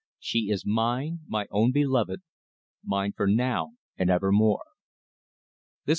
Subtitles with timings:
[0.17, 2.21] She is mine my own beloved
[2.83, 4.63] mine for now and evermore.
[5.85, 5.89] THE END.